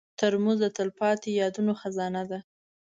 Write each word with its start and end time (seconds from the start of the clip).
ترموز 0.19 0.57
د 0.61 0.65
تلپاتې 0.77 1.29
یادونو 1.41 1.71
خزانه 1.81 2.23
ده. 2.29 2.39